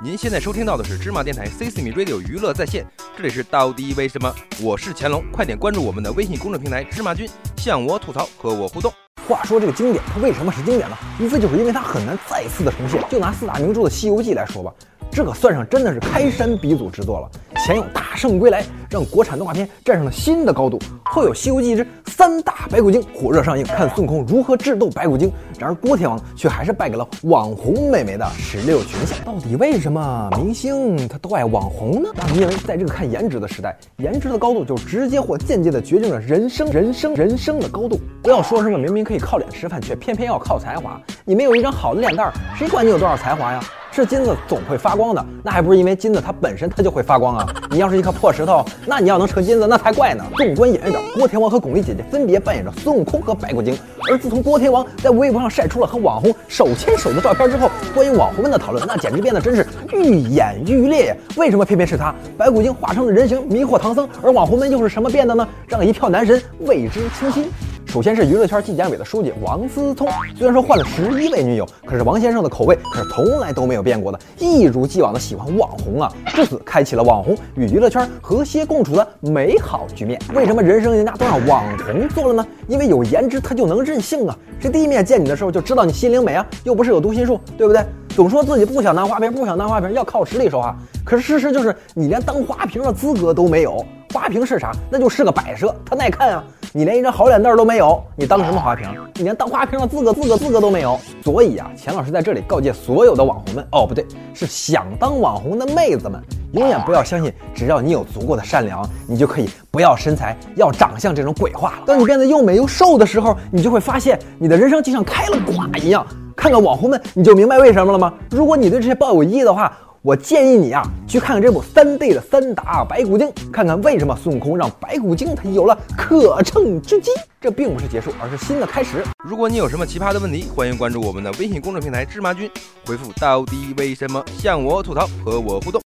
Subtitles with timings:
[0.00, 4.32] 您现在收听到的是芝麻电台 C C 米 Radio 娱乐在线，这里是到底为什么？
[4.62, 8.92] 我是乾隆，快点关注我们的微信公众平台芝麻君，向我吐槽，和我互动。
[9.26, 10.96] 话说这个经典，它为什么是经典呢？
[11.18, 13.02] 无非就是因为它很难再次的重现。
[13.10, 14.72] 就拿四大名著的《西游记》来说吧，
[15.10, 17.28] 这可算上真的是开山鼻祖之作了。
[17.58, 25.30] 前有《大圣归来》，让国产动画片站上了新的高度；后有《西游记之三大白骨精》火热上映，看孙悟空如何智斗白骨精。
[25.58, 29.16] 然而郭天王却还是败给了网红美眉的石榴裙下。
[29.24, 32.08] 到底为什么明星他都爱网红呢？
[32.14, 38.00] 那因为在这个看颜值的时代，颜值的高度就直接或间接的决定了人生、人生、人生的高度。
[38.22, 40.98] 不要说什么明明可以靠脸吃饭，却偏偏要靠才华。
[41.24, 43.60] 你没有一张好的脸蛋，谁管你有多少才华呀？
[43.98, 47.46] 是金子总会发光的，那还不是因为金子它本身它就会发光啊！
[47.68, 50.22] 你要是一颗破石头，那你要能成金子，那才怪呢。
[50.36, 53.76] 纵观演员表郭天王和巩俐姐姐分别扮演着孙悟空和白骨精。
[54.08, 61.16] 而自从郭天王在微博上晒出了和网红手牵手的照片之后，关于网红们的讨论那简直变得真是愈演愈烈呀。
[61.36, 65.48] 为什么偏偏是他白骨精化成了人形迷惑唐僧，而网红们又是什么变的呢？
[65.66, 67.50] 让一票男神为之倾心。
[67.88, 80.20] 首先是娱乐圈纪检委的书记王思聪，虽然说换了十一位女友，可是王先生的口味可是从来都没有变过的，一如既往的喜欢网红啊，至此开启了网红与娱乐圈和谐共处的美好局面。
[80.34, 82.46] 为什么人生赢家都让网红做了呢？
[82.66, 87.82] 因为有颜值他就能任性啊，这第一面见你的时候就知道你心灵美啊，又不是有读心术，对不对？
[88.14, 93.82] 总说自己不想当花瓶，不想当花瓶，要靠实力说话，可是事实就是你连当花瓶的资格都没有。
[94.12, 94.72] 花瓶是啥？
[94.90, 96.44] 那就是个摆设，它耐看啊。
[96.72, 98.86] 你连一张好脸蛋都没有，你当什么花瓶？
[99.14, 100.98] 你连当花瓶的资格、资格、资格都没有。
[101.24, 111.84] 所以啊，钱老师在这里告诫所有的网红们，哦，不对，是想当网红的妹子们，永远不要相信，只要你有足够的善良，你就可以不要身材，要长相这种鬼话了。
[111.86, 116.06] 当你变得又美又瘦的时候，你就会发现你的人生就像开了挂一样。
[116.36, 118.12] 看看网红们，你就明白为什么了吗？
[118.30, 127.10] 如果你对这些抱有疑义的话，我建议你啊，去看看这部三 D 的三打白骨精，看看为什么孙悟空让白骨精他有了可乘之机。
[127.40, 129.04] 这并不是结束，而是新的开始。
[129.24, 132.48] 如果你有什么奇葩的问题，欢迎关注我们的微信公众平台芝麻君，
[132.86, 135.76] 回复到底为什么向我吐槽，和我互动。